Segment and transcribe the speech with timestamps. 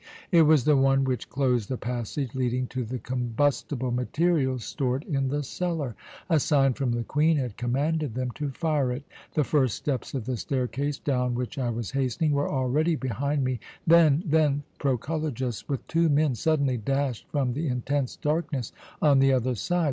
[0.31, 5.27] It was the one which closed the passage leading to the combustible materials stored in
[5.27, 5.95] the cellar.
[6.27, 9.03] A sign from the Queen had commanded them to fire it.
[9.35, 13.59] The first steps of the staircase, down which I was hastening, were already behind me
[13.85, 18.73] then then Proculejus, with two men, suddenly dashed from the intense darkness
[19.03, 19.79] on the other side.